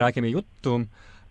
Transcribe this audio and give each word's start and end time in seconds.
räägime 0.00 0.28
juttu 0.28 0.80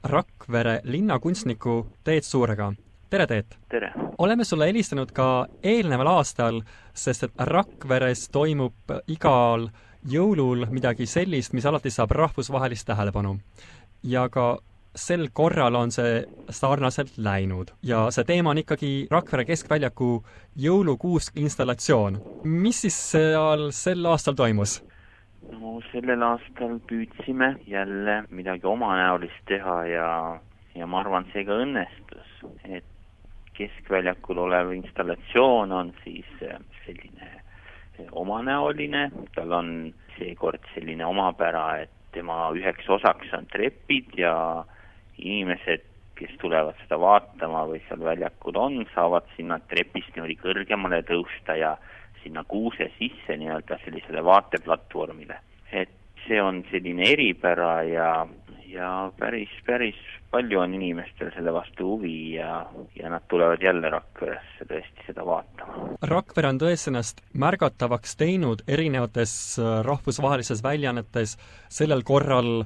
Rakvere 0.03 0.81
linnakunstniku 0.83 1.87
Teet 2.03 2.23
Suurega. 2.23 2.73
tere, 3.09 3.27
Teet! 3.27 3.57
tere! 3.69 3.93
oleme 4.17 4.43
sulle 4.43 4.67
helistanud 4.67 5.11
ka 5.11 5.47
eelneval 5.63 6.07
aastal, 6.07 6.61
sest 6.93 7.23
et 7.23 7.31
Rakveres 7.37 8.29
toimub 8.29 8.93
igal 9.07 9.69
jõulul 10.05 10.67
midagi 10.69 11.05
sellist, 11.05 11.53
mis 11.53 11.65
alati 11.65 11.89
saab 11.89 12.11
rahvusvahelist 12.11 12.85
tähelepanu. 12.87 13.39
ja 14.03 14.29
ka 14.29 14.59
sel 14.95 15.29
korral 15.33 15.75
on 15.75 15.91
see 15.91 16.25
sarnaselt 16.49 17.17
läinud 17.17 17.71
ja 17.83 18.11
see 18.11 18.23
teema 18.23 18.49
on 18.49 18.57
ikkagi 18.57 19.07
Rakvere 19.11 19.45
Keskväljaku 19.45 20.23
jõulukuusk 20.55 21.37
installatsioon. 21.37 22.21
mis 22.43 22.81
siis 22.81 23.11
seal 23.11 23.71
sel 23.71 24.05
aastal 24.05 24.33
toimus? 24.33 24.83
No 25.57 25.79
sellel 25.91 26.23
aastal 26.25 26.77
püüdsime 26.89 27.55
jälle 27.67 28.23
midagi 28.29 28.67
omanäolist 28.67 29.41
teha 29.49 29.77
ja, 29.89 30.09
ja 30.75 30.87
ma 30.87 31.01
arvan, 31.03 31.27
see 31.33 31.45
ka 31.47 31.57
õnnestus, 31.63 32.31
et 32.63 32.85
keskväljakul 33.57 34.39
olev 34.45 34.71
installatsioon 34.77 35.71
on 35.75 35.93
siis 36.03 36.29
äh, 36.45 36.59
selline 36.85 37.29
äh, 37.29 38.11
omanäoline, 38.11 39.09
tal 39.35 39.51
on 39.51 39.71
seekord 40.17 40.63
selline 40.73 41.05
omapära, 41.05 41.65
et 41.83 41.95
tema 42.15 42.47
üheks 42.55 42.87
osaks 42.89 43.33
on 43.37 43.47
trepid 43.51 44.15
ja 44.17 44.33
inimesed, 45.19 45.85
kes 46.19 46.31
tulevad 46.41 46.75
seda 46.81 46.97
vaatama 46.99 47.63
või 47.69 47.79
seal 47.87 48.01
väljakul 48.03 48.57
on, 48.59 48.81
saavad 48.93 49.27
sinna 49.37 49.59
trepist 49.71 50.11
niimoodi 50.15 50.35
kõrgemale 50.39 50.99
tõusta 51.07 51.55
ja 51.55 51.75
sinna 52.23 52.43
kuuse 52.43 52.89
sisse 52.97 53.37
nii-öelda 53.39 53.77
sellisele 53.85 54.23
vaateplatvormile. 54.25 55.37
Et 55.71 55.89
see 56.27 56.41
on 56.41 56.63
selline 56.71 57.11
eripära 57.13 57.83
ja, 57.87 58.11
ja 58.69 58.89
päris, 59.19 59.51
päris 59.65 59.97
palju 60.31 60.59
on 60.61 60.73
inimestel 60.77 61.31
selle 61.33 61.53
vastu 61.53 61.87
huvi 61.93 62.35
ja, 62.35 62.65
ja 62.95 63.09
nad 63.09 63.25
tulevad 63.29 63.63
jälle 63.63 63.89
Rakveresse 63.89 64.67
tõesti 64.69 65.07
seda 65.07 65.25
vaatama. 65.25 65.95
Rakvere 66.11 66.51
on 66.53 66.61
tõesti 66.61 66.91
ennast 66.91 67.23
märgatavaks 67.33 68.15
teinud 68.19 68.63
erinevates 68.67 69.33
äh, 69.59 69.79
rahvusvahelistes 69.85 70.63
väljaannetes, 70.63 71.35
sellel 71.69 72.05
korral 72.05 72.63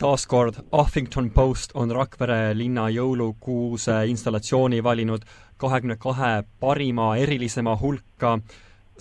taaskord 0.00 0.62
Huffington 0.72 1.30
Post 1.30 1.76
on 1.76 1.92
Rakvere 1.92 2.56
linna 2.56 2.88
jõulukuuse 2.90 4.02
installatsiooni 4.08 4.80
valinud 4.84 5.26
kahekümne 5.60 5.98
kahe 6.00 6.42
parima 6.60 7.12
erilisema 7.20 7.76
hulka 7.78 8.38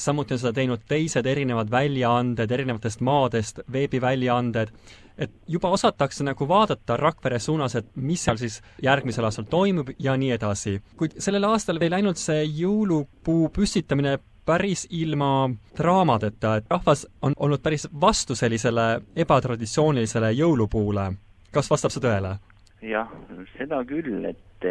samuti 0.05 0.33
on 0.33 0.39
seda 0.41 0.53
teinud 0.53 0.83
teised 0.87 1.25
erinevad 1.25 1.71
väljaanded 1.71 2.51
erinevatest 2.51 3.01
maadest, 3.01 3.59
veebiväljaanded, 3.71 4.73
et 5.17 5.31
juba 5.47 5.69
osatakse 5.69 6.23
nagu 6.23 6.47
vaadata 6.47 6.97
Rakvere 6.97 7.39
suunas, 7.39 7.75
et 7.75 7.87
mis 7.95 8.23
seal 8.23 8.39
siis 8.41 8.61
järgmisel 8.83 9.27
aastal 9.27 9.45
toimub 9.49 9.93
ja 9.99 10.17
nii 10.17 10.31
edasi. 10.37 10.81
kuid 10.97 11.17
sellel 11.17 11.45
aastal 11.49 11.81
ei 11.81 11.91
läinud 11.91 12.17
see 12.17 12.43
jõulupuu 12.45 13.49
püstitamine 13.55 14.17
päris 14.45 14.87
ilma 14.89 15.49
draamadeta, 15.77 16.55
et 16.55 16.65
rahvas 16.69 17.05
on 17.21 17.33
olnud 17.37 17.61
päris 17.61 17.87
vastu 18.01 18.35
sellisele 18.35 19.01
ebatraditsioonilisele 19.15 20.31
jõulupuule. 20.31 21.11
kas 21.51 21.69
vastab 21.69 21.91
see 21.91 22.01
tõele? 22.01 22.37
jah, 22.81 23.09
seda 23.57 23.83
küll, 23.85 24.25
et 24.25 24.65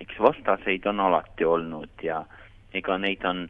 eks 0.00 0.20
vastaseid 0.20 0.86
on 0.86 1.00
alati 1.00 1.44
olnud 1.44 2.02
ja 2.02 2.24
ega 2.74 2.98
neid 2.98 3.24
on 3.24 3.48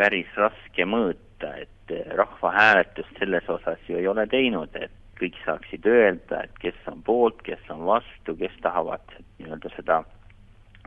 päris 0.00 0.30
raske 0.40 0.86
mõõta, 0.88 1.52
et 1.60 1.92
rahvahääletust 2.16 3.18
selles 3.18 3.48
osas 3.52 3.80
ju 3.88 3.98
ei 4.00 4.08
ole 4.08 4.24
teinud, 4.30 4.72
et 4.80 4.92
kõik 5.20 5.36
saaksid 5.44 5.84
öelda, 5.88 6.44
et 6.46 6.62
kes 6.62 6.78
on 6.88 7.02
poolt, 7.04 7.42
kes 7.44 7.60
on 7.72 7.84
vastu, 7.88 8.36
kes 8.40 8.54
tahavad 8.64 9.04
nii-öelda 9.40 9.72
seda 9.74 10.00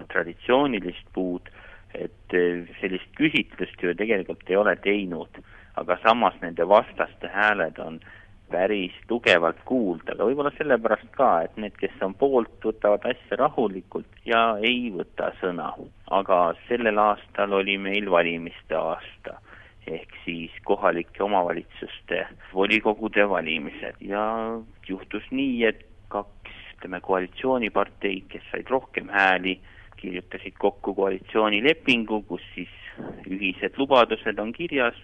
traditsioonilist 0.09 1.11
puud, 1.13 1.51
et 1.93 2.37
sellist 2.79 3.11
küsitlust 3.19 3.83
ju 3.83 3.93
tegelikult 3.97 4.49
ei 4.49 4.57
ole 4.57 4.73
teinud, 4.81 5.37
aga 5.77 5.99
samas 6.01 6.39
nende 6.41 6.65
vastaste 6.69 7.29
hääled 7.29 7.77
on 7.83 7.99
päris 8.53 8.95
tugevalt 9.09 9.61
kuulda, 9.65 10.13
aga 10.13 10.27
võib-olla 10.29 10.51
sellepärast 10.57 11.09
ka, 11.17 11.29
et 11.47 11.55
need, 11.61 11.75
kes 11.79 11.95
on 12.05 12.13
poolt, 12.19 12.53
võtavad 12.65 13.05
asja 13.09 13.39
rahulikult 13.41 14.21
ja 14.29 14.43
ei 14.61 14.91
võta 14.93 15.31
sõna. 15.41 15.71
aga 16.13 16.37
sellel 16.67 16.99
aastal 17.01 17.53
oli 17.57 17.77
meil 17.81 18.09
valimiste 18.11 18.75
aasta. 18.77 19.39
Ehk 19.87 20.13
siis 20.23 20.51
kohalike 20.63 21.23
omavalitsuste 21.23 22.19
volikogude 22.53 23.25
valimised. 23.29 23.97
Ja 23.99 24.23
juhtus 24.87 25.25
nii, 25.31 25.65
et 25.65 25.81
kaks, 26.13 26.53
ütleme, 26.75 27.01
koalitsiooniparteid, 27.01 28.29
kes 28.29 28.45
said 28.51 28.69
rohkem 28.69 29.09
hääli, 29.09 29.57
kirjutasid 29.97 30.55
kokku 30.59 30.93
koalitsioonilepingu, 30.95 32.21
kus 32.29 32.45
siis 32.53 32.71
ühised 33.27 33.75
lubadused 33.81 34.39
on 34.39 34.53
kirjas. 34.53 34.99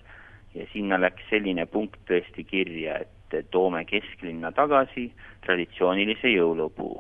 Ja 0.53 0.65
sinna 0.73 0.97
läks 1.01 1.25
selline 1.29 1.65
punkt 1.69 1.99
tõesti 2.09 2.45
kirja, 2.47 3.01
et 3.03 3.18
et 3.33 3.49
toome 3.51 3.83
kesklinna 3.85 4.51
tagasi 4.51 5.09
traditsioonilise 5.45 6.33
jõulupuu. 6.33 6.99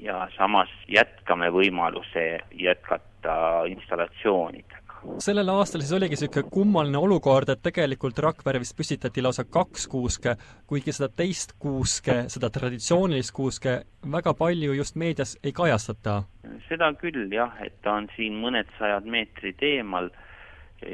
ja 0.00 0.28
samas 0.36 0.68
jätkame 0.88 1.50
võimaluse 1.52 2.40
jätkata 2.56 3.64
installatsioonidega. 3.68 4.76
sellel 5.18 5.48
aastal 5.48 5.80
siis 5.80 5.92
oligi 5.92 6.16
niisugune 6.16 6.50
kummaline 6.50 6.98
olukord, 6.98 7.48
et 7.48 7.62
tegelikult 7.62 8.18
Rakvere 8.18 8.58
vist 8.60 8.76
püstitati 8.76 9.22
lausa 9.22 9.44
kaks 9.44 9.86
kuuske, 9.88 10.36
kuigi 10.66 10.92
seda 10.92 11.08
teist 11.08 11.52
kuuske, 11.58 12.24
seda 12.28 12.50
traditsioonilist 12.50 13.32
kuuske 13.32 13.80
väga 14.12 14.34
palju 14.34 14.72
just 14.72 14.96
meedias 14.96 15.36
ei 15.44 15.52
kajastata. 15.52 16.22
seda 16.68 16.92
küll 16.94 17.32
jah, 17.32 17.52
et 17.64 17.80
ta 17.82 17.92
on 17.92 18.08
siin 18.16 18.40
mõned 18.40 18.68
sajad 18.78 19.04
meetrid 19.04 19.62
eemal 19.62 20.10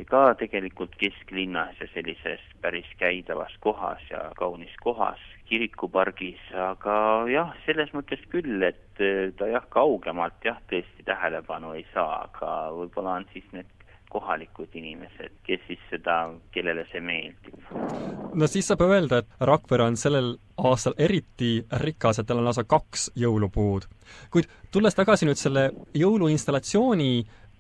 ka 0.08 0.22
tegelikult 0.38 0.96
kesklinnas 0.98 1.78
ja 1.80 1.88
sellises 1.94 2.42
päris 2.60 2.88
käidavas 2.98 3.54
kohas 3.60 4.02
ja 4.10 4.30
kaunis 4.38 4.74
kohas, 4.82 5.20
kirikupargis, 5.46 6.42
aga 6.52 6.96
jah, 7.30 7.54
selles 7.66 7.92
mõttes 7.94 8.22
küll, 8.32 8.62
et 8.66 9.02
äh, 9.02 9.30
ta 9.38 9.50
jah, 9.50 9.66
kaugemalt 9.70 10.44
jah, 10.44 10.58
tõesti 10.70 11.06
tähelepanu 11.06 11.76
ei 11.78 11.86
saa, 11.94 12.26
aga 12.26 12.52
võib-olla 12.74 13.20
on 13.20 13.28
siis 13.32 13.46
need 13.54 13.70
kohalikud 14.10 14.74
inimesed, 14.74 15.32
kes 15.46 15.62
siis 15.66 15.80
seda, 15.90 16.16
kellele 16.54 16.86
see 16.90 17.02
meeldib. 17.04 17.56
no 18.34 18.46
siis 18.50 18.68
saab 18.70 18.84
öelda, 18.86 19.22
et 19.22 19.46
Rakvere 19.50 19.86
on 19.90 19.96
sellel 20.00 20.36
aastal 20.56 20.96
eriti 20.98 21.58
rikas, 21.82 22.20
et 22.20 22.28
tal 22.28 22.40
on 22.40 22.48
lausa 22.48 22.64
kaks 22.64 23.10
jõulupuud. 23.18 23.88
kuid 24.30 24.48
tulles 24.70 24.94
tagasi 24.94 25.28
nüüd 25.28 25.40
selle 25.40 25.70
jõuluinstallatsiooni 25.94 27.10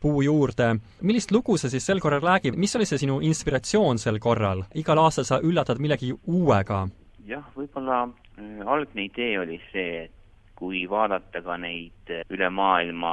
puu 0.06 0.22
juurde. 0.22 0.76
millist 1.02 1.32
lugu 1.34 1.56
see 1.58 1.72
siis 1.72 1.86
sel 1.88 2.00
korral 2.02 2.22
räägib, 2.22 2.54
mis 2.62 2.76
oli 2.78 2.86
see 2.86 3.00
sinu 3.02 3.18
inspiratsioon 3.30 3.98
sel 3.98 4.20
korral? 4.22 4.62
igal 4.82 5.02
aastal 5.02 5.26
sa 5.26 5.40
üllatad 5.42 5.82
millegi 5.82 6.12
uuega. 6.14 6.86
jah, 7.26 7.46
võib-olla 7.56 8.04
äh, 8.06 8.62
algne 8.74 9.08
idee 9.08 9.34
oli 9.42 9.58
see, 9.72 10.04
et 10.06 10.14
kui 10.54 10.84
vaadata 10.90 11.42
ka 11.42 11.58
neid 11.58 12.14
äh, 12.14 12.22
üle 12.30 12.50
maailma 12.54 13.12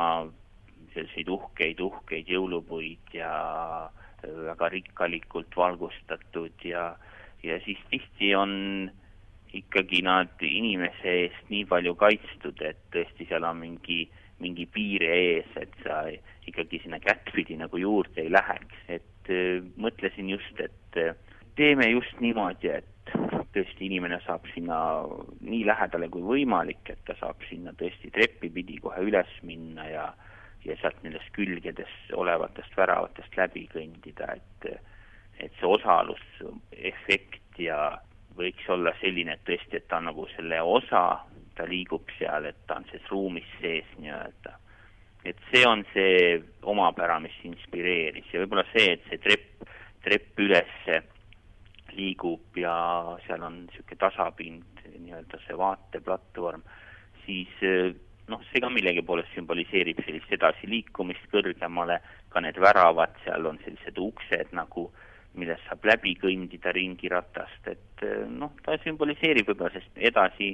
selliseid 0.94 1.31
uhkeid, 1.34 1.81
uhkeid 1.81 2.30
jõulupuid 2.30 3.18
ja 3.18 3.34
äh, 3.90 4.42
väga 4.52 4.70
rikkalikult 4.78 5.58
valgustatud 5.58 6.68
ja, 6.70 6.92
ja 7.44 7.62
siis 7.66 7.81
tihti 7.90 8.36
on 8.38 8.54
ikkagi 9.54 10.06
nad 10.06 10.46
inimese 10.46 11.18
eest 11.25 11.50
nii 11.50 11.66
palju 11.70 11.98
kaitstud, 11.98 12.62
et 12.62 12.86
tõesti 12.94 13.25
seal 13.30 13.50
on 13.50 13.66
mingi 13.66 14.04
äh, 14.06 14.22
mingi 14.41 14.66
piire 14.66 15.11
ees, 15.16 15.51
et 15.59 15.75
sa 15.83 16.03
ikkagi 16.47 16.81
sinna 16.83 16.99
kättpidi 16.99 17.57
nagu 17.59 17.77
juurde 17.77 18.23
ei 18.23 18.31
läheks, 18.31 18.81
et 18.88 19.31
äh, 19.31 19.61
mõtlesin 19.77 20.31
just, 20.33 20.59
et 20.59 20.99
äh, 20.99 21.16
teeme 21.55 21.89
just 21.91 22.19
niimoodi, 22.23 22.71
et 22.73 22.89
tõesti 23.53 23.85
inimene 23.85 24.17
saab 24.25 24.45
sinna 24.53 24.77
nii 25.44 25.63
lähedale 25.67 26.09
kui 26.09 26.23
võimalik, 26.25 26.81
et 26.89 27.01
ta 27.05 27.16
saab 27.19 27.44
sinna 27.49 27.73
tõesti 27.77 28.11
treppi 28.15 28.50
pidi 28.53 28.80
kohe 28.81 29.03
üles 29.06 29.33
minna 29.44 29.88
ja 29.89 30.13
ja 30.63 30.77
sealt 30.79 31.01
nendest 31.03 31.27
külgedes 31.36 31.91
olevatest 32.15 32.77
väravatest 32.79 33.36
läbi 33.36 33.65
kõndida, 33.74 34.38
et 34.38 34.68
et 35.44 35.51
see 35.59 35.68
osalusefekt 35.68 37.59
ja 37.59 37.97
võiks 38.38 38.69
olla 38.71 38.94
selline, 39.01 39.36
et 39.36 39.44
tõesti, 39.47 39.77
et 39.77 39.88
ta 39.89 40.00
on 40.00 40.07
nagu 40.07 40.27
selle 40.38 40.62
osa 40.62 41.03
ta 41.55 41.67
liigub 41.69 42.09
seal, 42.17 42.50
et 42.50 42.59
ta 42.67 42.79
on 42.79 42.85
selles 42.89 43.09
ruumis 43.11 43.50
sees 43.61 43.89
nii-öelda. 44.00 44.59
et 45.25 45.39
see 45.51 45.63
on 45.63 45.85
see 45.94 46.41
omapära, 46.67 47.15
mis 47.23 47.35
inspireeris. 47.47 48.25
Ja 48.33 48.41
võib-olla 48.41 48.65
see, 48.73 48.89
et 48.97 49.05
see 49.07 49.21
trepp, 49.23 49.69
trepp 50.03 50.41
ülesse 50.44 50.97
liigub 51.95 52.57
ja 52.59 52.73
seal 53.27 53.45
on 53.47 53.61
niisugune 53.61 54.01
tasapind, 54.01 54.81
nii-öelda 54.97 55.39
see 55.45 55.55
vaateplatvorm, 55.57 56.65
siis 57.23 57.53
noh, 58.31 58.44
see 58.51 58.61
ka 58.63 58.69
millegi 58.71 59.03
poolest 59.05 59.31
sümboliseerib 59.35 60.03
sellist 60.03 60.35
edasiliikumist 60.38 61.25
kõrgemale, 61.31 62.00
ka 62.33 62.44
need 62.44 62.59
väravad, 62.61 63.15
seal 63.23 63.47
on 63.50 63.59
sellised 63.63 64.00
uksed 64.00 64.53
nagu, 64.57 64.89
millest 65.39 65.65
saab 65.67 65.88
läbi 65.89 66.13
kõndida 66.21 66.73
ringiratast, 66.75 67.71
et 67.71 68.05
noh, 68.29 68.53
ta 68.65 68.77
sümboliseerib 68.83 69.50
võib-olla 69.50 69.73
sellist 69.73 70.03
edasi 70.11 70.53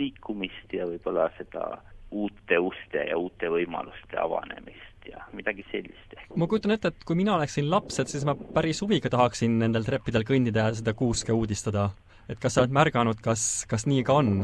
liikumist 0.00 0.74
ja 0.74 0.88
võib-olla 0.88 1.28
seda 1.38 1.66
uute 2.10 2.58
uste 2.58 3.04
ja 3.10 3.18
uute 3.18 3.50
võimaluste 3.52 4.18
avanemist 4.18 5.06
ja 5.08 5.22
midagi 5.36 5.64
sellist 5.70 6.16
ma 6.36 6.48
kujutan 6.50 6.74
ette, 6.74 6.90
et 6.90 7.06
kui 7.06 7.18
mina 7.18 7.36
oleksin 7.36 7.70
laps, 7.70 8.00
et 8.02 8.10
siis 8.10 8.26
ma 8.28 8.34
päris 8.34 8.82
huviga 8.84 9.12
tahaksin 9.12 9.58
nendel 9.62 9.86
treppidel 9.86 10.26
kõndida 10.26 10.68
ja 10.68 10.76
seda 10.80 10.94
kuuske 10.98 11.34
uudistada. 11.36 11.90
et 12.28 12.38
kas 12.42 12.54
sa 12.54 12.64
oled 12.64 12.74
märganud, 12.74 13.22
kas, 13.22 13.64
kas 13.70 13.86
nii 13.86 14.04
ka 14.06 14.18
on? 14.22 14.34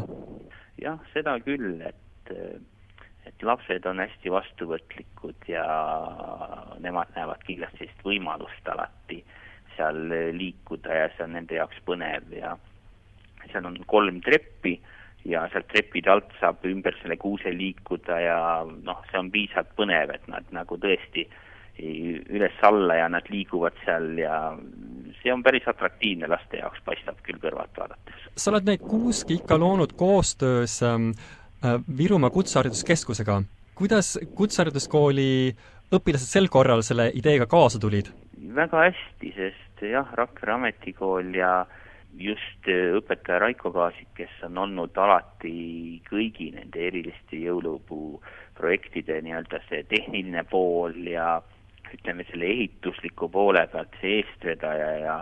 jah, 0.82 1.00
seda 1.14 1.38
küll, 1.44 1.80
et 1.82 2.34
et 3.26 3.42
lapsed 3.42 3.86
on 3.90 3.98
hästi 4.00 4.30
vastuvõtlikud 4.30 5.48
ja 5.50 5.64
nemad 6.82 7.10
näevad 7.16 7.42
kindlasti 7.46 7.82
sellist 7.82 8.04
võimalust 8.06 8.68
alati 8.70 9.18
seal 9.76 9.98
liikuda 10.36 11.00
ja 11.02 11.08
see 11.14 11.26
on 11.26 11.34
nende 11.36 11.58
jaoks 11.58 11.80
põnev 11.88 12.30
ja 12.32 12.54
seal 13.50 13.66
on 13.68 13.76
kolm 13.90 14.20
treppi 14.24 14.76
ja 15.26 15.46
sealt 15.52 15.68
trepide 15.72 16.10
alt 16.12 16.30
saab 16.40 16.64
ümber 16.68 16.96
selle 17.00 17.16
kuuse 17.20 17.52
liikuda 17.54 18.20
ja 18.22 18.38
noh, 18.66 19.02
see 19.10 19.20
on 19.20 19.30
piisavalt 19.34 19.74
põnev, 19.78 20.14
et 20.14 20.26
nad 20.30 20.46
nagu 20.54 20.78
tõesti 20.82 21.26
üles-alla 21.76 22.94
ja 23.02 23.08
nad 23.12 23.26
liiguvad 23.28 23.76
seal 23.84 24.14
ja 24.18 24.36
see 25.20 25.32
on 25.32 25.42
päris 25.44 25.66
atraktiivne 25.68 26.28
laste 26.30 26.62
jaoks, 26.62 26.80
paistab 26.86 27.18
küll 27.26 27.40
kõrvalt 27.42 27.76
vaadates. 27.76 28.28
sa 28.36 28.50
oled 28.50 28.68
neid 28.68 28.84
kuuski 28.84 29.36
ikka 29.42 29.58
loonud 29.60 29.92
koostöös 29.96 30.78
ähm, 30.82 31.10
äh, 31.64 31.80
Virumaa 31.98 32.30
Kutsehariduskeskusega. 32.30 33.42
kuidas 33.74 34.18
Kutsehariduskooli 34.34 35.56
õpilased 35.92 36.32
sel 36.32 36.48
korral 36.48 36.82
selle 36.82 37.10
ideega 37.14 37.46
kaasa 37.46 37.78
tulid? 37.78 38.08
väga 38.56 38.88
hästi, 38.88 39.34
sest 39.36 39.84
jah, 39.84 40.08
Rakvere 40.16 40.56
Ametikool 40.56 41.34
ja 41.36 41.60
äh, 41.60 41.85
just 42.18 42.68
äh, 42.68 42.92
õpetaja 42.96 43.40
Raiko 43.42 43.72
Kaasik, 43.74 44.08
kes 44.16 44.32
on 44.46 44.58
olnud 44.58 44.96
alati 44.98 46.00
kõigi 46.08 46.50
nende 46.54 46.86
eriliste 46.88 47.40
jõulupuu 47.40 48.20
projektide 48.56 49.20
nii-öelda 49.24 49.60
see 49.68 49.82
tehniline 49.90 50.44
pool 50.50 50.96
ja 51.10 51.40
ütleme, 51.92 52.26
selle 52.30 52.48
ehitusliku 52.50 53.28
poole 53.32 53.66
pealt 53.72 53.98
see 54.00 54.20
eestvedaja 54.20 54.92
ja 55.04 55.18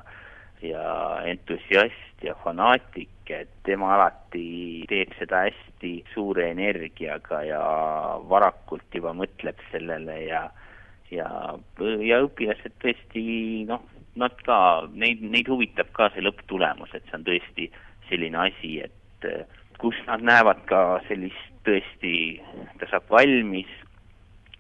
ja 0.64 0.84
entusiast 1.28 2.22
ja 2.24 2.32
fanaatik, 2.40 3.10
et 3.28 3.50
tema 3.66 3.90
alati 3.98 4.84
teeb 4.88 5.12
seda 5.18 5.42
hästi 5.44 5.92
suure 6.14 6.46
energiaga 6.54 7.42
ja 7.44 7.60
varakult 8.30 8.96
juba 8.96 9.12
mõtleb 9.16 9.60
sellele 9.72 10.20
ja 10.24 10.46
ja, 11.12 11.28
ja 12.00 12.20
õpilased 12.24 12.74
tõesti 12.82 13.24
noh, 13.68 13.82
nad 14.20 14.36
ka, 14.46 14.58
neid, 14.94 15.22
neid 15.22 15.48
huvitab 15.50 15.90
ka 15.96 16.10
see 16.14 16.24
lõpptulemus, 16.24 16.92
et 16.94 17.04
see 17.08 17.18
on 17.18 17.26
tõesti 17.26 17.68
selline 18.08 18.40
asi, 18.46 18.76
et 18.86 19.28
eh, 19.28 19.44
kus 19.80 19.98
nad 20.08 20.22
näevad 20.24 20.62
ka 20.70 20.82
sellist 21.08 21.50
tõesti, 21.66 22.14
ta 22.80 22.88
saab 22.90 23.08
valmis, 23.10 23.70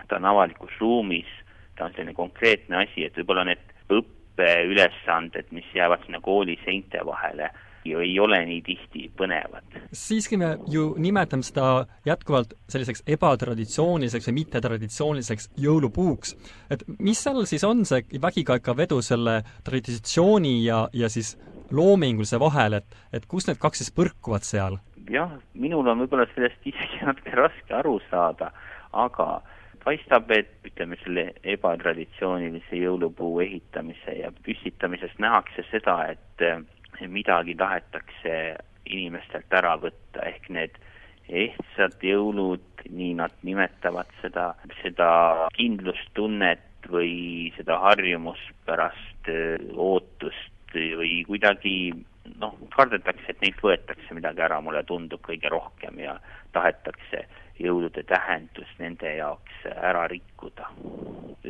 ta 0.08 0.18
on 0.18 0.28
avalikus 0.32 0.74
ruumis, 0.80 1.30
ta 1.76 1.88
on 1.88 1.94
selline 1.94 2.16
konkreetne 2.16 2.82
asi, 2.84 3.06
et 3.06 3.16
võib-olla 3.18 3.46
need 3.50 3.62
õppeülesanded, 3.92 5.52
mis 5.54 5.68
jäävad 5.76 6.04
sinna 6.06 6.20
kooli 6.24 6.56
seinte 6.64 7.02
vahele, 7.06 7.50
ju 7.84 8.00
ei 8.00 8.18
ole 8.20 8.40
nii 8.48 8.60
tihti 8.64 9.10
põnevad. 9.18 9.78
siiski 9.92 10.36
me 10.40 10.56
ju 10.70 10.94
nimetame 10.98 11.42
seda 11.42 11.86
jätkuvalt 12.06 12.54
selliseks 12.68 13.04
ebatraditsiooniliseks 13.16 14.28
või 14.28 14.38
mittetraditsiooniliseks 14.40 15.50
jõulupuuks. 15.66 16.36
et 16.70 16.84
mis 16.98 17.22
seal 17.22 17.44
siis 17.46 17.64
on 17.64 17.84
see 17.84 18.04
vägikaikavedu 18.22 19.02
selle 19.02 19.42
traditsiooni 19.64 20.64
ja, 20.64 20.88
ja 20.92 21.08
siis 21.08 21.36
loomingulise 21.70 22.40
vahel, 22.40 22.80
et, 22.80 22.96
et 23.12 23.26
kus 23.26 23.48
need 23.48 23.58
kaks 23.58 23.82
siis 23.82 23.94
põrkuvad 23.94 24.46
seal? 24.46 24.78
jah, 25.10 25.34
minul 25.54 25.86
on 25.86 26.04
võib-olla 26.04 26.26
sellest 26.34 26.64
isegi 26.64 27.04
natuke 27.04 27.34
raske 27.36 27.74
aru 27.76 27.98
saada, 28.10 28.50
aga 28.92 29.42
paistab, 29.84 30.30
et 30.32 30.48
ütleme, 30.64 30.96
selle 31.02 31.26
ebatraditsioonilise 31.54 32.78
jõulupuu 32.80 33.42
ehitamise 33.44 34.16
ja 34.16 34.30
püstitamises 34.46 35.12
nähakse 35.20 35.66
seda, 35.70 35.98
et 36.14 36.44
midagi 37.08 37.54
tahetakse 37.58 38.56
inimestelt 38.84 39.52
ära 39.52 39.74
võtta, 39.80 40.24
ehk 40.28 40.48
need 40.52 40.76
ehtsad 41.28 42.02
jõulud, 42.04 42.64
nii 42.90 43.14
nad 43.16 43.32
nimetavad 43.46 44.10
seda, 44.20 44.52
seda 44.82 45.10
kindlustunnet 45.56 46.88
või 46.92 47.52
seda 47.56 47.78
harjumuspärast 47.80 49.30
ootust 49.72 50.74
või 50.74 51.22
kuidagi 51.24 51.94
noh, 52.40 52.58
kardetakse, 52.74 53.30
et 53.30 53.40
neilt 53.40 53.62
võetakse 53.62 54.16
midagi 54.16 54.44
ära, 54.44 54.60
mulle 54.60 54.82
tundub 54.88 55.22
kõige 55.24 55.48
rohkem 55.52 55.98
ja 56.02 56.18
tahetakse 56.52 57.24
jõulude 57.60 58.02
tähendus 58.08 58.70
nende 58.80 59.14
jaoks 59.16 59.66
ära 59.70 60.06
rikkuda. 60.10 60.68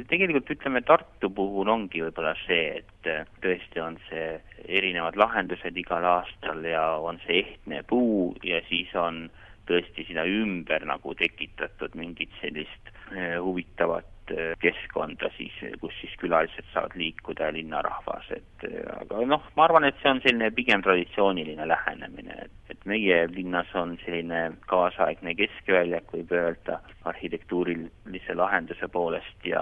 tegelikult 0.08 0.50
ütleme, 0.50 0.82
Tartu 0.82 1.30
puhul 1.30 1.68
ongi 1.68 2.02
võib-olla 2.04 2.34
see, 2.44 2.82
et 2.82 3.30
tõesti 3.40 3.80
on 3.80 3.96
see 4.10 4.36
erinevad 4.68 5.16
lahendused 5.20 5.76
igal 5.76 6.04
aastal 6.04 6.64
ja 6.64 6.84
on 6.96 7.20
see 7.26 7.42
ehtne 7.42 7.82
puu 7.88 8.34
ja 8.44 8.60
siis 8.68 8.94
on 8.94 9.28
tõesti 9.68 10.06
sinna 10.08 10.26
ümber 10.28 10.84
nagu 10.86 11.14
tekitatud 11.16 11.94
mingit 11.96 12.32
sellist 12.40 12.92
eh, 13.12 13.38
huvitavat 13.40 14.10
Eh, 14.32 14.54
keskkonda 14.56 15.28
siis, 15.36 15.52
kus 15.82 15.92
siis 16.00 16.12
külalised 16.16 16.64
saavad 16.72 16.94
liikuda 16.96 17.50
ja 17.50 17.52
linnarahvas, 17.52 18.30
et 18.32 18.62
eh, 18.64 18.78
aga 18.94 19.18
noh, 19.28 19.42
ma 19.52 19.66
arvan, 19.66 19.84
et 19.84 19.98
see 20.00 20.08
on 20.14 20.22
selline 20.24 20.48
pigem 20.56 20.80
traditsiooniline 20.80 21.66
lähenemine, 21.68 22.38
et, 22.46 22.54
et 22.72 22.86
meie 22.88 23.18
linnas 23.34 23.68
on 23.76 23.92
selline 24.00 24.38
kaasaegne 24.70 25.34
keskväljak, 25.36 26.08
võib 26.16 26.32
öelda, 26.32 26.78
arhitektuurilise 27.12 28.38
lahenduse 28.40 28.88
poolest 28.94 29.44
ja 29.44 29.60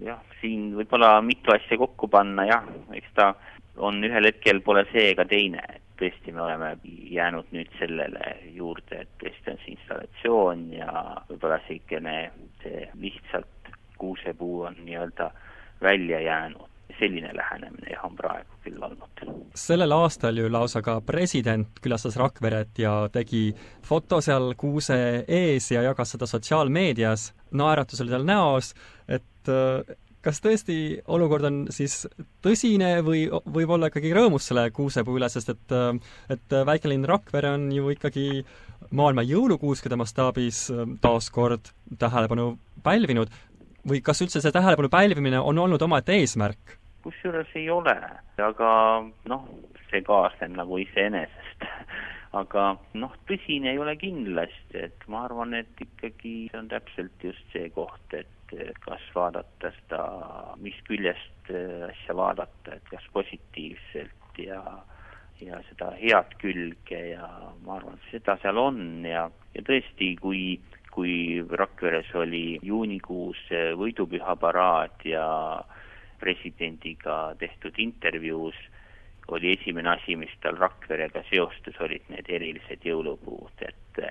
jah, 0.00 0.24
siin 0.40 0.70
võib-olla 0.78 1.18
mitu 1.20 1.52
asja 1.52 1.76
kokku 1.84 2.08
panna, 2.08 2.48
jah, 2.48 2.64
eks 2.96 3.12
ta 3.20 3.34
on 3.76 4.04
ühel 4.04 4.30
hetkel 4.30 4.60
pole 4.60 4.84
see 4.92 5.10
ega 5.12 5.24
teine, 5.28 5.62
et 5.68 5.82
tõesti, 6.00 6.34
me 6.34 6.42
oleme 6.42 6.74
jäänud 7.10 7.50
nüüd 7.54 7.70
sellele 7.78 8.36
juurde, 8.54 9.04
et 9.04 9.16
tõesti 9.22 9.54
on 9.54 9.58
see 9.62 9.74
installatsioon 9.76 10.68
ja 10.74 10.92
võib-olla 11.30 11.58
niisugune 11.68 12.18
see 12.62 12.86
lihtsalt 13.00 13.74
kuusepuu 13.98 14.62
on 14.70 14.78
nii-öelda 14.84 15.30
välja 15.82 16.20
jäänud. 16.20 16.70
selline 16.98 17.30
lähenemine 17.34 17.90
jah, 17.90 18.04
on 18.06 18.14
praegu 18.16 18.54
küll 18.62 18.82
olnud. 18.82 19.22
sellel 19.54 19.92
aastal 19.92 20.36
ju 20.36 20.52
lausa 20.52 20.82
ka 20.82 21.00
president 21.00 21.80
külastas 21.82 22.16
Rakveret 22.16 22.78
ja 22.78 23.08
tegi 23.12 23.54
foto 23.82 24.20
seal 24.20 24.54
kuuse 24.56 25.24
ees 25.28 25.70
ja 25.70 25.82
jagas 25.82 26.14
seda 26.14 26.26
sotsiaalmeedias, 26.26 27.34
naeratus 27.50 28.00
oli 28.00 28.10
tal 28.10 28.24
näos, 28.24 28.74
et 29.08 29.50
kas 30.24 30.40
tõesti 30.44 30.76
olukord 31.12 31.44
on 31.48 31.58
siis 31.74 32.04
tõsine 32.44 32.96
või 33.04 33.26
võib 33.28 33.74
olla 33.76 33.90
ikkagi 33.90 34.14
rõõmus 34.16 34.48
selle 34.48 34.70
kuusepuu 34.74 35.18
üle, 35.18 35.28
sest 35.32 35.52
et 35.52 35.74
et 36.32 36.56
väikelinn 36.66 37.04
Rakvere 37.08 37.54
on 37.58 37.68
ju 37.72 37.90
ikkagi 37.92 38.44
maailma 38.94 39.24
jõulukuuskede 39.26 39.96
mastaabis 40.00 40.66
äh, 40.72 40.86
taas 41.00 41.30
kord 41.34 41.72
tähelepanu 41.98 42.54
pälvinud 42.84 43.32
või 43.88 44.00
kas 44.04 44.22
üldse 44.24 44.40
see 44.40 44.54
tähelepanu 44.54 44.88
pälvimine 44.92 45.40
on 45.40 45.58
olnud 45.58 45.82
omaette 45.82 46.16
eesmärk? 46.20 46.78
kusjuures 47.04 47.50
ei 47.60 47.68
ole, 47.70 47.94
aga 48.40 48.68
noh, 49.28 49.42
see 49.90 50.00
kaasneb 50.06 50.54
nagu 50.56 50.78
iseenesest 50.80 51.66
aga 52.34 52.64
noh, 53.00 53.12
tõsine 53.28 53.72
ei 53.72 53.80
ole 53.80 53.94
kindlasti, 54.00 54.86
et 54.88 55.06
ma 55.10 55.24
arvan, 55.28 55.54
et 55.58 55.84
ikkagi 55.86 56.34
see 56.50 56.58
on 56.58 56.70
täpselt 56.72 57.28
just 57.28 57.44
see 57.54 57.70
koht, 57.74 58.16
et 58.16 58.56
kas 58.84 59.04
vaadata 59.14 59.70
seda, 59.78 60.02
mis 60.62 60.76
küljest 60.88 61.50
äh, 61.50 61.86
asja 61.88 62.16
vaadata, 62.18 62.76
et 62.76 62.90
kas 62.92 63.06
positiivselt 63.16 64.42
ja 64.42 64.60
ja 65.42 65.58
seda 65.66 65.90
head 65.98 66.36
külge 66.38 67.00
ja 67.10 67.26
ma 67.64 67.78
arvan, 67.78 67.98
et 67.98 68.12
seda 68.12 68.36
seal 68.42 68.58
on 68.60 68.78
ja, 69.06 69.26
ja 69.56 69.64
tõesti, 69.66 70.14
kui 70.22 70.44
kui 70.94 71.42
Rakveres 71.50 72.12
oli 72.14 72.60
juunikuus 72.62 73.40
võidupüha 73.80 74.36
paraad 74.38 75.02
ja 75.08 75.26
presidendiga 76.22 77.34
tehtud 77.40 77.80
intervjuus 77.82 78.54
oli 79.28 79.54
esimene 79.56 79.94
asi, 79.94 80.16
mis 80.16 80.32
tal 80.42 80.58
Rakverega 80.60 81.24
seostus, 81.30 81.76
olid 81.80 82.04
need 82.12 82.28
erilised 82.28 82.84
jõulupuud, 82.84 83.64
et 83.64 84.02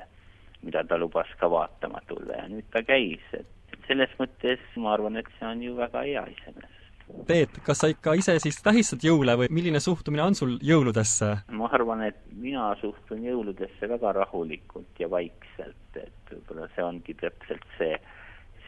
mida 0.64 0.84
ta 0.88 0.98
lubas 0.98 1.30
ka 1.40 1.50
vaatama 1.52 2.02
tulla 2.08 2.40
ja 2.40 2.48
nüüd 2.50 2.70
ta 2.74 2.84
käis, 2.88 3.24
et 3.36 3.76
selles 3.88 4.14
mõttes 4.20 4.64
ma 4.80 4.96
arvan, 4.96 5.20
et 5.20 5.30
see 5.38 5.50
on 5.50 5.62
ju 5.64 5.76
väga 5.78 6.06
hea 6.08 6.24
iseenesest. 6.32 6.80
Peet, 7.28 7.58
kas 7.66 7.82
sa 7.84 7.90
ikka 7.92 8.14
ise 8.16 8.38
siis 8.40 8.62
tähistad 8.64 9.04
jõule 9.04 9.36
või 9.42 9.50
milline 9.52 9.82
suhtumine 9.84 10.24
on 10.24 10.38
sul 10.40 10.56
jõuludesse? 10.64 11.34
ma 11.52 11.68
arvan, 11.76 12.06
et 12.08 12.22
mina 12.32 12.70
suhtun 12.80 13.26
jõuludesse 13.28 13.90
väga 13.92 14.14
rahulikult 14.22 15.04
ja 15.04 15.10
vaikselt, 15.12 16.00
et 16.00 16.32
võib-olla 16.32 16.70
see 16.74 16.86
ongi 16.86 17.16
täpselt 17.20 17.66
see, 17.78 17.98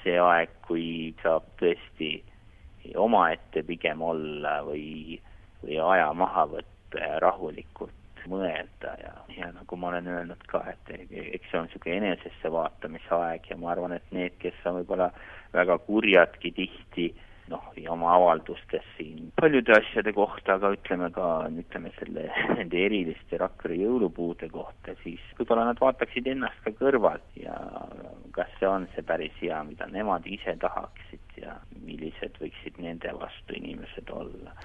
see 0.03 0.17
aeg, 0.19 0.51
kui 0.67 0.87
saab 1.23 1.47
tõesti 1.61 2.11
omaette 3.01 3.63
pigem 3.65 4.03
olla 4.05 4.59
või, 4.67 5.15
või 5.65 5.81
aja 5.91 6.10
maha 6.13 6.48
võtta 6.55 7.01
ja 7.01 7.19
rahulikult 7.24 7.93
mõelda 8.29 8.95
ja, 9.01 9.13
ja 9.38 9.51
nagu 9.53 9.77
ma 9.77 9.91
olen 9.91 10.07
öelnud 10.10 10.41
ka, 10.50 10.63
et 10.72 10.91
eks 10.95 11.51
see 11.51 11.60
on 11.60 11.69
niisugune 11.69 12.00
enesesse 12.01 12.51
vaatamise 12.51 13.13
aeg 13.17 13.51
ja 13.51 13.60
ma 13.62 13.72
arvan, 13.74 13.95
et 13.98 14.15
need, 14.15 14.38
kes 14.41 14.57
on 14.65 14.79
võib-olla 14.79 15.12
väga 15.53 15.77
kurjadki 15.86 16.51
tihti, 16.55 17.07
noh, 17.51 17.67
oma 17.93 18.15
avaldustes 18.15 18.86
siin 18.95 19.29
paljude 19.38 19.75
asjade 19.75 20.13
kohta, 20.17 20.55
aga 20.57 20.72
ütleme 20.74 21.12
ka, 21.13 21.27
ütleme 21.62 21.91
selle, 22.00 22.25
nende 22.57 22.81
eriliste 22.88 23.39
Rakvere 23.41 23.77
jõulupuude 23.84 24.50
kohta, 24.53 24.98
siis 25.03 25.22
võib-olla 25.39 25.67
nad 25.69 25.81
vaataksid 25.81 26.31
ennast 26.34 26.63
ka 26.65 26.74
kõrvalt 26.79 27.38
ja 27.39 27.57
kas 28.38 28.50
see 28.60 28.69
on 28.69 28.89
see 28.95 29.05
päris 29.05 29.38
hea, 29.43 29.62
mida 29.67 29.88
nemad 29.91 30.25
ise 30.29 30.57
tahaksid 30.63 31.38
ja 31.43 31.60
millised 31.86 32.41
võiksid 32.41 32.81
nende 32.81 33.13
vastu 33.19 33.60
inimesed 33.60 34.10
olla 34.15 34.55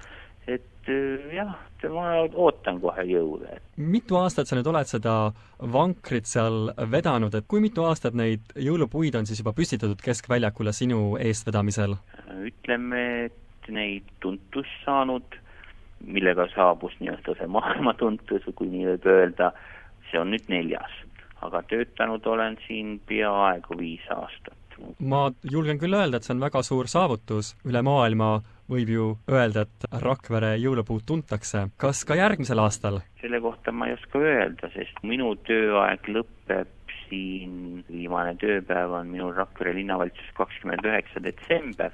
et 0.47 0.89
äh, 0.89 1.33
jah, 1.35 1.53
ma 1.93 2.07
ootan 2.25 2.79
kohe 2.81 3.03
jõule. 3.05 3.59
mitu 3.77 4.17
aastat 4.17 4.49
sa 4.49 4.57
nüüd 4.57 4.69
oled 4.71 4.89
seda 4.89 5.15
vankrit 5.73 6.29
seal 6.29 6.71
vedanud, 6.91 7.35
et 7.35 7.47
kui 7.47 7.61
mitu 7.61 7.85
aastat 7.85 8.17
neid 8.17 8.53
jõulupuid 8.55 9.15
on 9.17 9.29
siis 9.29 9.41
juba 9.43 9.53
püstitatud 9.57 10.01
Keskväljakule 10.01 10.73
sinu 10.73 11.17
eestvedamisel? 11.21 11.97
ütleme, 12.47 13.03
et 13.29 13.69
neid 13.69 14.07
tuntust 14.23 14.81
saanud, 14.85 15.37
millega 16.01 16.47
saabus 16.55 16.95
nii-öelda 16.99 17.37
see 17.37 17.49
maailmatuntus, 17.57 18.47
kui 18.55 18.71
nii 18.71 18.87
võib 18.93 19.05
öelda, 19.13 19.51
see 20.09 20.19
on 20.21 20.33
nüüd 20.33 20.49
neljas. 20.49 20.97
aga 21.41 21.63
töötanud 21.65 22.25
olen 22.29 22.57
siin 22.67 22.99
peaaegu 23.09 23.77
viis 23.77 24.03
aastat. 24.09 24.57
ma 24.99 25.29
julgen 25.43 25.77
küll 25.81 25.93
öelda, 25.93 26.17
et 26.17 26.25
see 26.25 26.33
on 26.33 26.41
väga 26.41 26.63
suur 26.65 26.89
saavutus 26.89 27.55
üle 27.65 27.81
maailma 27.85 28.39
võib 28.71 28.91
ju 28.91 29.07
öelda, 29.29 29.65
et 29.67 29.87
Rakvere 30.03 30.55
jõulupuud 30.61 31.03
tuntakse. 31.07 31.67
kas 31.77 32.03
ka 32.07 32.15
järgmisel 32.15 32.59
aastal? 32.63 33.01
selle 33.21 33.41
kohta 33.41 33.71
ma 33.71 33.87
ei 33.87 33.97
oska 33.97 34.19
öelda, 34.19 34.69
sest 34.73 35.03
minu 35.03 35.33
tööaeg 35.47 36.07
lõpeb 36.07 36.95
siin, 37.07 37.83
viimane 37.89 38.35
tööpäev 38.41 38.95
on 39.01 39.11
minul 39.11 39.35
Rakvere 39.35 39.75
linnavalitsuses 39.75 40.33
kakskümmend 40.37 40.87
üheksa 40.87 41.23
detsember 41.23 41.91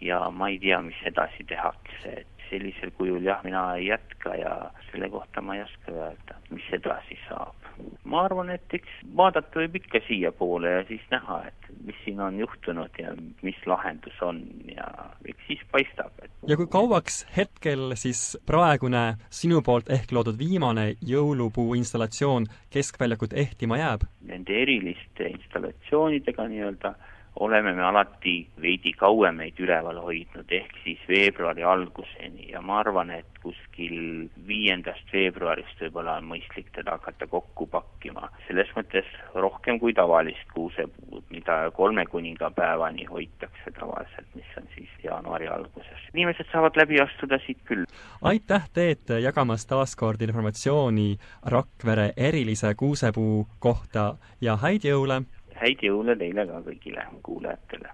ja 0.00 0.22
ma 0.30 0.50
ei 0.52 0.58
tea, 0.60 0.80
mis 0.84 1.00
edasi 1.08 1.46
tehakse, 1.48 2.12
et 2.22 2.46
sellisel 2.50 2.92
kujul 2.98 3.24
jah, 3.24 3.40
mina 3.44 3.64
ei 3.78 3.90
jätka 3.90 4.34
ja 4.36 4.54
selle 4.90 5.10
kohta 5.12 5.42
ma 5.44 5.56
ei 5.56 5.64
oska 5.64 5.92
öelda, 5.94 6.38
mis 6.50 6.66
edasi 6.76 7.18
saab. 7.28 7.59
Ma 8.04 8.24
arvan, 8.24 8.50
et 8.54 8.74
eks 8.76 9.00
vaadata 9.16 9.62
võib 9.62 9.76
ikka 9.80 10.00
siiapoole 10.06 10.72
ja 10.72 10.82
siis 10.88 11.04
näha, 11.12 11.40
et 11.50 11.70
mis 11.86 11.98
siin 12.04 12.20
on 12.24 12.38
juhtunud 12.40 12.98
ja 12.98 13.14
mis 13.46 13.58
lahendus 13.66 14.16
on 14.24 14.42
ja 14.70 14.88
eks 15.28 15.46
siis 15.48 15.62
paistab, 15.72 16.12
et 16.22 16.30
ja 16.50 16.58
kui 16.60 16.68
kauaks 16.70 17.22
hetkel 17.36 17.94
siis 18.00 18.38
praegune 18.46 19.04
sinu 19.30 19.62
poolt 19.66 19.90
ehk 19.92 20.12
loodud 20.16 20.38
viimane 20.38 20.94
jõulupuu 21.06 21.74
installatsioon 21.78 22.48
Keskväljakut 22.70 23.32
ehtima 23.32 23.80
jääb? 23.80 24.04
Nende 24.26 24.60
eriliste 24.62 25.30
installatsioonidega 25.34 26.46
nii-öelda 26.50 26.94
oleme 27.40 27.72
me 27.72 27.82
alati 27.82 28.34
veidi 28.60 28.92
kauemaid 28.92 29.58
üleval 29.64 30.00
hoidnud, 30.04 30.50
ehk 30.52 30.74
siis 30.84 31.00
veebruari 31.08 31.64
alguseni 31.64 32.50
ja 32.52 32.60
ma 32.60 32.80
arvan, 32.82 33.10
et 33.16 33.40
kuskil 33.40 34.28
viiendast 34.46 35.08
veebruarist 35.12 35.80
võib-olla 35.80 36.18
on 36.20 36.28
mõistlik 36.34 36.68
teda 36.76 36.98
hakata 36.98 37.26
kokku 37.32 37.66
pakkima. 37.72 38.28
selles 38.46 38.68
mõttes 38.76 39.08
rohkem 39.34 39.80
kui 39.80 39.94
tavalist 39.96 40.52
kuusepuud, 40.54 41.24
mida 41.30 41.70
kolme 41.76 42.04
kuningapäevani 42.06 43.08
hoitakse 43.08 43.72
tavaliselt, 43.78 44.28
mis 44.34 44.52
on 44.60 44.68
siis 44.74 44.90
jaanuari 45.04 45.48
alguses. 45.48 46.06
inimesed 46.14 46.52
saavad 46.52 46.76
läbi 46.76 47.00
astuda 47.00 47.40
siit 47.46 47.64
küll. 47.64 47.84
aitäh, 48.22 48.68
Teet, 48.72 49.08
jagamast 49.22 49.68
taas 49.68 49.96
kord 49.96 50.20
informatsiooni 50.20 51.16
Rakvere 51.46 52.12
erilise 52.16 52.74
kuusepuu 52.74 53.46
kohta 53.58 54.16
ja 54.40 54.56
häid 54.56 54.84
jõule! 54.84 55.22
Häid 55.60 55.82
jõule 55.84 56.16
teile 56.20 56.46
ka 56.48 56.62
kõigile 56.66 57.04
kuulajatele! 57.26 57.92